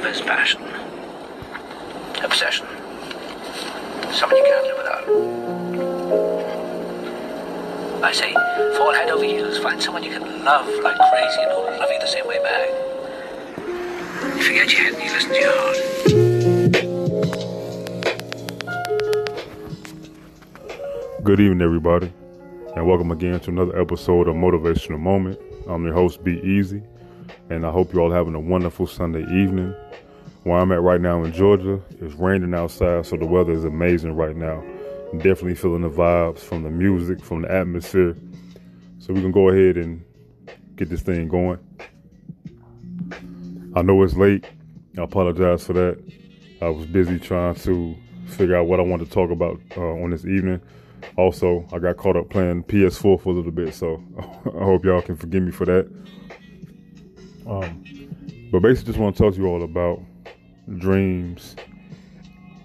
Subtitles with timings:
[0.00, 0.62] Love is passion.
[2.24, 2.66] Obsession.
[4.10, 5.04] Someone you can't live without.
[8.02, 8.32] I say,
[8.78, 9.58] fall head over heels.
[9.58, 12.38] Find someone you can love like crazy and who will love you the same way
[12.42, 12.70] back.
[14.38, 15.76] You forget your head and you listen to your heart.
[21.24, 22.10] Good evening, everybody,
[22.74, 25.38] and welcome again to another episode of Motivational Moment.
[25.68, 26.82] I'm your host, Be Easy
[27.48, 29.74] and I hope you're all having a wonderful Sunday evening.
[30.44, 34.12] Where I'm at right now in Georgia, it's raining outside, so the weather is amazing
[34.12, 34.62] right now.
[35.12, 38.16] I'm definitely feeling the vibes from the music, from the atmosphere.
[39.00, 40.02] So we can go ahead and
[40.76, 41.58] get this thing going.
[43.74, 44.44] I know it's late.
[44.98, 46.02] I apologize for that.
[46.62, 50.10] I was busy trying to figure out what I want to talk about uh, on
[50.10, 50.60] this evening.
[51.16, 55.02] Also, I got caught up playing PS4 for a little bit, so I hope y'all
[55.02, 55.90] can forgive me for that.
[57.46, 57.84] Um,
[58.52, 60.00] but basically, just want to talk to you all about
[60.78, 61.56] dreams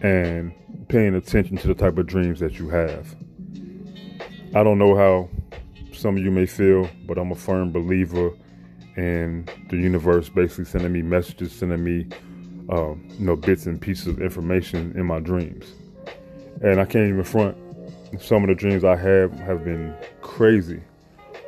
[0.02, 0.54] and
[0.88, 3.16] paying attention to the type of dreams that you have.
[4.54, 5.30] I don't know how
[5.94, 8.32] some of you may feel, but I'm a firm believer
[8.96, 12.08] in the universe basically sending me messages, sending me,
[12.70, 15.74] um, you know, bits and pieces of information in my dreams.
[16.62, 17.58] And I can't even front.
[18.20, 20.82] Some of the dreams I have have been crazy,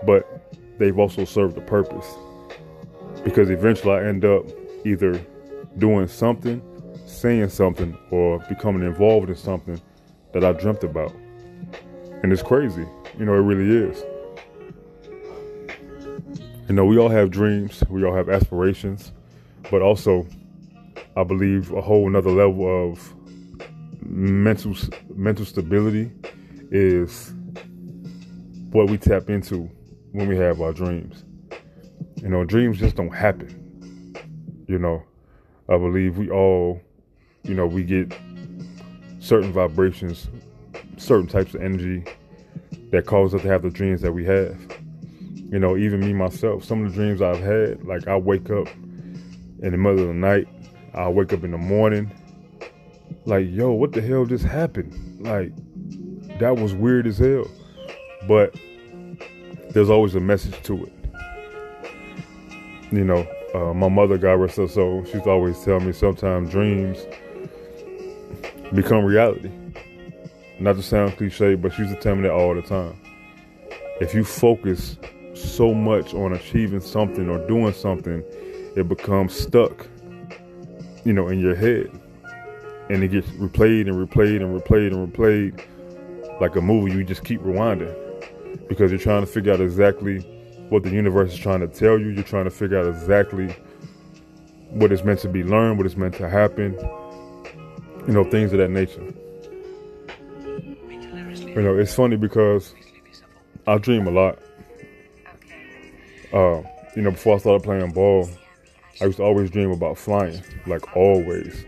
[0.06, 2.08] but they've also served a purpose
[3.28, 4.46] because eventually I end up
[4.86, 5.20] either
[5.78, 6.62] doing something,
[7.06, 9.82] saying something, or becoming involved in something
[10.32, 11.14] that I dreamt about.
[12.24, 12.86] And it's crazy.
[13.20, 14.02] You know, it really is.
[16.70, 19.12] You know, we all have dreams, we all have aspirations,
[19.70, 20.26] but also,
[21.18, 23.14] I believe a whole another level of
[24.04, 24.74] mental
[25.14, 26.14] mental stability
[26.72, 27.34] is
[28.72, 29.70] what we tap into
[30.14, 31.26] when we have our dreams.
[32.28, 34.14] You know, dreams just don't happen.
[34.68, 35.02] You know,
[35.70, 36.82] I believe we all,
[37.44, 38.14] you know, we get
[39.20, 40.28] certain vibrations,
[40.98, 42.04] certain types of energy
[42.92, 44.60] that cause us to have the dreams that we have.
[45.50, 48.68] You know, even me myself, some of the dreams I've had, like I wake up
[49.62, 50.50] in the middle of the night,
[50.94, 52.12] I wake up in the morning,
[53.24, 55.22] like, yo, what the hell just happened?
[55.22, 55.54] Like,
[56.40, 57.50] that was weird as hell.
[58.28, 58.54] But
[59.70, 60.94] there's always a message to it
[62.92, 66.98] you know, uh, my mother, God rest her soul, she's always tell me sometimes dreams
[68.74, 69.52] become reality.
[70.60, 73.00] Not to sound cliche, but she used to tell me that all the time.
[74.02, 74.98] If you focus
[75.34, 78.24] so much on achieving something or doing something,
[78.76, 79.88] it becomes stuck,
[81.04, 81.92] you know, in your head.
[82.90, 86.94] And it gets replayed and replayed and replayed and replayed like a movie.
[86.94, 87.94] You just keep rewinding
[88.68, 90.37] because you're trying to figure out exactly
[90.70, 92.10] what the universe is trying to tell you.
[92.10, 93.56] You're trying to figure out exactly
[94.70, 96.74] what is meant to be learned, what is meant to happen,
[98.06, 99.14] you know, things of that nature.
[101.48, 102.76] You know, it's funny because
[103.66, 104.40] I dream a lot.
[106.34, 106.62] Uh,
[106.96, 108.30] you know, before I started playing ball,
[109.02, 111.66] I used to always dream about flying, like always.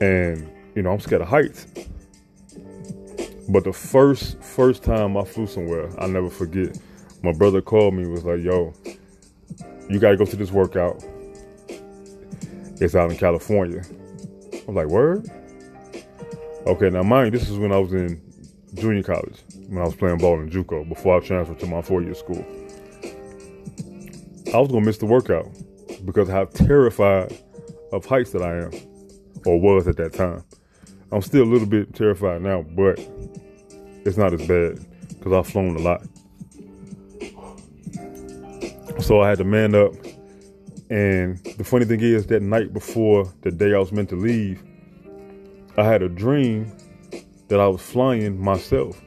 [0.00, 1.66] And, you know, I'm scared of heights.
[3.48, 6.76] But the first first time I flew somewhere, I'll never forget
[7.26, 8.72] my brother called me was like, yo,
[9.90, 11.04] you got to go to this workout.
[12.80, 13.82] It's out in California.
[14.68, 15.28] I'm like, word?
[16.66, 18.22] Okay, now mind you, this is when I was in
[18.74, 22.14] junior college, when I was playing ball in JUCO, before I transferred to my four-year
[22.14, 22.44] school.
[24.54, 25.48] I was gonna miss the workout
[26.04, 27.36] because how terrified
[27.92, 28.72] of heights that I am,
[29.44, 30.44] or was at that time.
[31.10, 32.98] I'm still a little bit terrified now, but
[34.04, 36.02] it's not as bad because I've flown a lot.
[39.00, 39.92] So I had to man up.
[40.88, 44.62] And the funny thing is, that night before the day I was meant to leave,
[45.76, 46.72] I had a dream
[47.48, 49.00] that I was flying myself.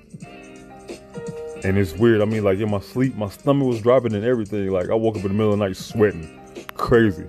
[1.63, 2.21] And it's weird.
[2.21, 4.69] I mean, like in my sleep, my stomach was dropping and everything.
[4.71, 6.39] Like I woke up in the middle of the night sweating,
[6.75, 7.27] crazy.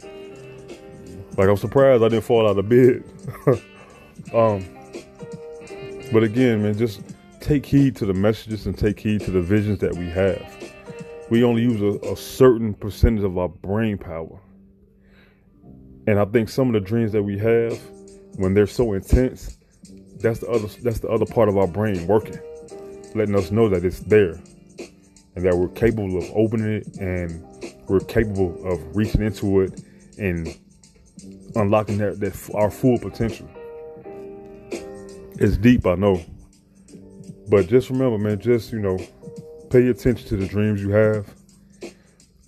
[1.36, 3.02] Like I'm surprised I didn't fall out of bed.
[4.34, 4.64] um,
[6.12, 7.00] but again, man, just
[7.40, 10.59] take heed to the messages and take heed to the visions that we have.
[11.30, 14.40] We only use a, a certain percentage of our brain power.
[16.06, 17.80] And I think some of the dreams that we have,
[18.36, 19.58] when they're so intense,
[20.20, 22.38] that's the other that's the other part of our brain working,
[23.14, 24.40] letting us know that it's there,
[25.36, 27.44] and that we're capable of opening it, and
[27.88, 29.82] we're capable of reaching into it
[30.18, 30.58] and
[31.54, 33.48] unlocking that, that our full potential.
[35.38, 36.22] It's deep, I know,
[37.48, 38.98] but just remember, man, just you know,
[39.70, 41.32] pay attention to the dreams you have.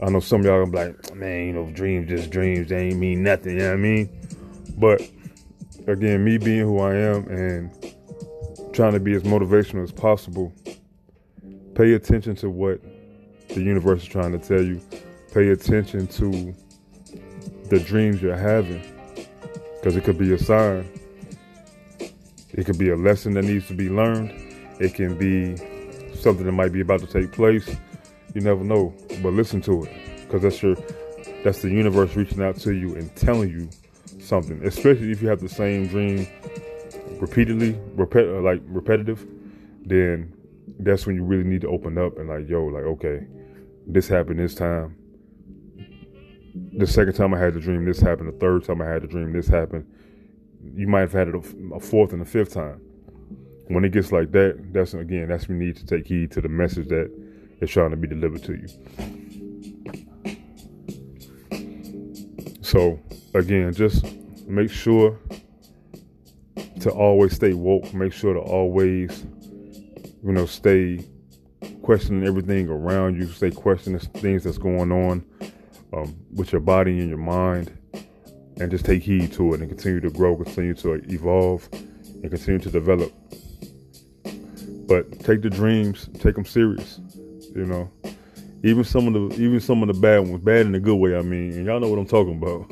[0.01, 2.99] I know some y'all gonna be like, man, you know, dreams just dreams, they ain't
[2.99, 4.29] mean nothing, you know what I mean?
[4.77, 5.09] But
[5.87, 7.71] again, me being who I am and
[8.73, 10.53] trying to be as motivational as possible,
[11.77, 12.81] pay attention to what
[13.51, 14.81] the universe is trying to tell you.
[15.33, 16.53] Pay attention to
[17.71, 18.83] the dreams you're having
[19.77, 20.89] because it could be a sign.
[22.51, 24.31] It could be a lesson that needs to be learned.
[24.81, 25.57] It can be
[26.23, 27.69] something that might be about to take place.
[28.35, 29.93] You never know, but listen to it
[30.23, 30.77] because that's your
[31.45, 33.69] that's the universe reaching out to you and telling you
[34.21, 34.65] something.
[34.65, 36.27] Especially if you have the same dream
[37.21, 39.27] repeatedly, repet- like repetitive,
[39.85, 40.33] then
[40.79, 43.27] that's when you really need to open up and like, yo, like, okay,
[43.87, 44.97] this happened this time.
[46.75, 48.29] The second time I had the dream, this happened.
[48.29, 49.87] The third time I had the dream, this happened.
[50.75, 52.81] You might have had it a, a fourth and a fifth time.
[53.69, 56.49] When it gets like that, that's again, that's you need to take heed to the
[56.49, 57.11] message that
[57.61, 58.69] is trying to be delivered to you.
[62.63, 62.99] So
[63.35, 64.05] again, just
[64.47, 65.19] make sure
[66.81, 67.95] to always stay woke.
[67.95, 69.25] Make sure to always,
[70.23, 71.07] you know, stay
[71.83, 73.27] questioning everything around you.
[73.27, 75.25] Stay questioning things that's going on
[75.93, 77.73] um, with your body and your mind,
[78.59, 82.59] and just take heed to it and continue to grow, continue to evolve, and continue
[82.61, 83.13] to develop.
[84.87, 87.01] But take the dreams, take them serious.
[87.55, 87.91] You know,
[88.63, 91.17] even some of the even some of the bad ones, bad in a good way.
[91.17, 92.71] I mean, and y'all know what I'm talking about.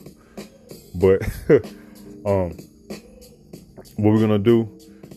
[0.94, 1.22] But
[2.26, 2.56] um,
[3.96, 4.68] what we're gonna do,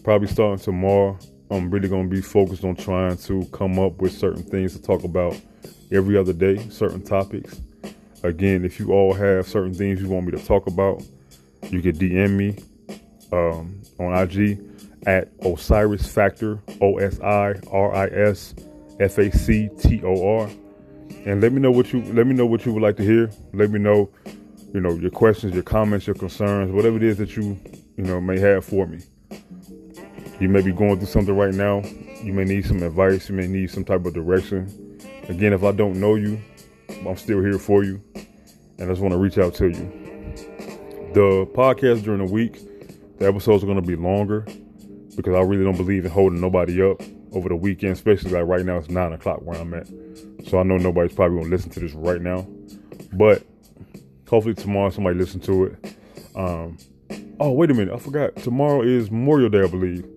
[0.03, 1.17] probably starting tomorrow,
[1.49, 5.03] I'm really gonna be focused on trying to come up with certain things to talk
[5.03, 5.39] about
[5.91, 7.61] every other day, certain topics.
[8.23, 11.03] Again, if you all have certain things you want me to talk about,
[11.69, 12.57] you can DM me
[13.31, 14.72] um, on IG
[15.05, 18.55] at Osiris Factor, O S I R I S
[18.99, 20.49] F A C T O R,
[21.25, 23.29] and let me know what you let me know what you would like to hear.
[23.53, 24.09] Let me know
[24.73, 27.57] you know, your questions, your comments, your concerns, whatever it is that you,
[27.95, 28.99] you know, may have for me.
[30.39, 31.83] You may be going through something right now.
[32.23, 33.29] You may need some advice.
[33.29, 34.99] You may need some type of direction.
[35.29, 36.41] Again, if I don't know you,
[37.07, 38.01] I'm still here for you.
[38.79, 41.11] And I just want to reach out to you.
[41.13, 42.57] The podcast during the week,
[43.19, 44.45] the episodes are going to be longer
[45.15, 47.01] because I really don't believe in holding nobody up
[47.31, 49.87] over the weekend, especially like right now, it's nine o'clock where I'm at.
[50.47, 52.47] So I know nobody's probably to listen to this right now.
[53.13, 53.43] But
[54.33, 55.95] Hopefully tomorrow somebody listen to it.
[56.35, 56.79] Um,
[57.39, 58.35] oh, wait a minute, I forgot.
[58.37, 60.07] Tomorrow is Memorial Day, I believe.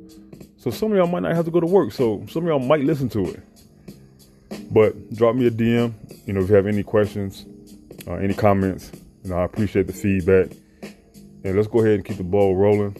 [0.56, 1.92] So some of y'all might not have to go to work.
[1.92, 4.72] So some of y'all might listen to it.
[4.72, 5.92] But drop me a DM.
[6.26, 7.44] You know, if you have any questions,
[8.06, 8.90] uh, any comments,
[9.22, 10.48] you know, I appreciate the feedback.
[11.44, 12.96] And let's go ahead and keep the ball rolling.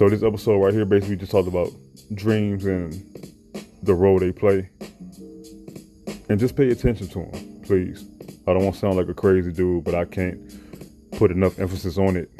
[0.00, 1.68] So this episode right here basically just talked about
[2.14, 2.90] dreams and
[3.82, 4.70] the role they play.
[6.30, 8.06] And just pay attention to them, please.
[8.46, 10.40] I don't want to sound like a crazy dude, but I can't
[11.18, 12.34] put enough emphasis on it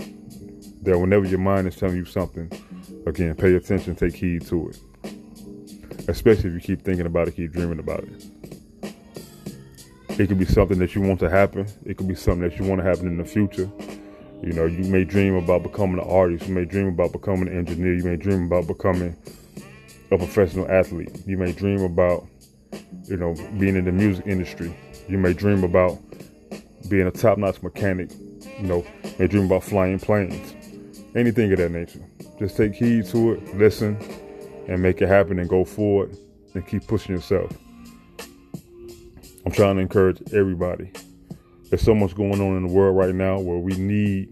[0.84, 2.50] that whenever your mind is telling you something,
[3.04, 4.80] again, pay attention, take heed to it.
[6.08, 8.24] Especially if you keep thinking about it, keep dreaming about it.
[10.18, 11.66] It could be something that you want to happen.
[11.84, 13.70] It could be something that you want to happen in the future.
[14.42, 16.48] You know, you may dream about becoming an artist.
[16.48, 17.94] You may dream about becoming an engineer.
[17.94, 19.14] You may dream about becoming
[20.10, 21.10] a professional athlete.
[21.26, 22.26] You may dream about,
[23.04, 24.74] you know, being in the music industry.
[25.08, 25.98] You may dream about
[26.88, 28.10] being a top-notch mechanic.
[28.58, 28.86] You know,
[29.18, 30.54] may dream about flying planes.
[31.14, 32.02] Anything of that nature.
[32.38, 33.98] Just take heed to it, listen,
[34.68, 36.16] and make it happen and go forward
[36.54, 37.52] and keep pushing yourself.
[39.44, 40.90] I'm trying to encourage everybody.
[41.70, 44.28] There's so much going on in the world right now where we need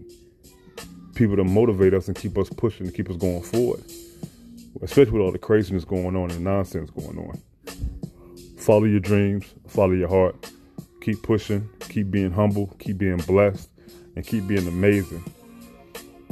[1.15, 3.83] people to motivate us and keep us pushing and keep us going forward.
[4.81, 7.41] Especially with all the craziness going on and nonsense going on.
[8.57, 10.51] Follow your dreams, follow your heart,
[11.01, 13.69] keep pushing, keep being humble, keep being blessed,
[14.15, 15.23] and keep being amazing.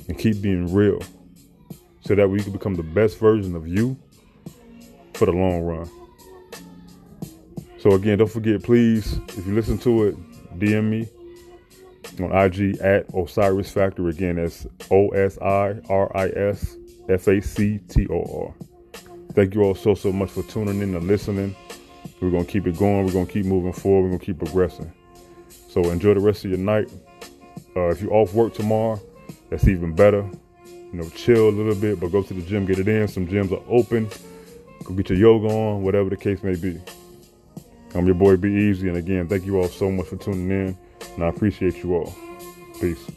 [0.08, 1.02] and keep being real
[2.02, 3.98] so that we can become the best version of you
[5.14, 5.90] for the long run.
[7.80, 10.16] So again, don't forget, please, if you listen to it,
[10.60, 11.08] DM me
[12.24, 14.10] on IG at Osiris Factor.
[14.10, 16.76] Again, that's O S I R I S
[17.10, 18.54] F A C T O R.
[19.34, 21.56] Thank you all so so much for tuning in and listening.
[22.22, 23.06] We're gonna keep it going.
[23.06, 24.04] We're gonna keep moving forward.
[24.04, 24.92] We're gonna keep progressing.
[25.70, 26.92] So enjoy the rest of your night.
[27.76, 29.00] Uh, if you're off work tomorrow,
[29.50, 30.28] that's even better.
[30.66, 33.08] You know, chill a little bit, but go to the gym, get it in.
[33.08, 34.10] Some gyms are open.
[34.84, 36.80] Go get your yoga on, whatever the case may be.
[37.96, 40.78] I'm your boy Be Easy, and again, thank you all so much for tuning in,
[41.16, 42.14] and I appreciate you all.
[42.80, 43.10] Peace.